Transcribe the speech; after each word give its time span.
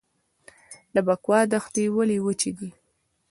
د 0.93 0.95
بکوا 1.07 1.39
دښتې 1.51 1.83
ولې 1.95 2.17
وچې 2.25 2.51
دي؟ 2.57 2.69